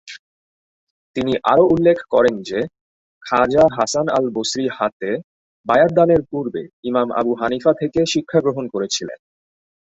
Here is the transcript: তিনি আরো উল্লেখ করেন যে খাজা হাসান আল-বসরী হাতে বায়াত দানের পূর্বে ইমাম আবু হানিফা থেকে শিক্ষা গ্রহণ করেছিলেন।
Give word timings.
তিনি 1.15 1.33
আরো 1.43 1.63
উল্লেখ 1.65 1.97
করেন 2.09 2.35
যে 2.41 2.59
খাজা 3.25 3.63
হাসান 3.77 4.05
আল-বসরী 4.17 4.65
হাতে 4.77 5.09
বায়াত 5.65 5.91
দানের 5.93 6.21
পূর্বে 6.29 6.61
ইমাম 6.83 7.07
আবু 7.19 7.31
হানিফা 7.35 7.71
থেকে 7.73 7.99
শিক্ষা 8.05 8.39
গ্রহণ 8.41 8.65
করেছিলেন। 8.67 9.19